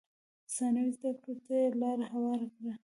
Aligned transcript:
ثانوي 0.55 0.91
زده 0.97 1.11
کړو 1.21 1.33
ته 1.45 1.53
یې 1.61 1.67
لار 1.81 1.99
هواره 2.11 2.47
کړه. 2.55 2.73